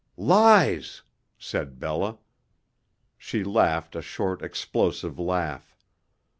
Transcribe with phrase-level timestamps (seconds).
[0.17, 1.03] "Lies,"
[1.37, 2.17] said Bella.
[3.19, 5.77] She laughed a short, explosive laugh.